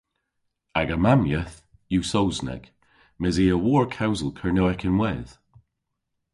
[0.79, 1.57] Aga mammyeth
[1.93, 2.63] yw Sowsnek,
[3.21, 5.31] mes i a wor kewsel Kernewek ynwedh.